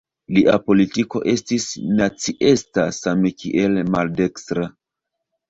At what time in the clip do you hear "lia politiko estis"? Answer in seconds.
0.35-1.67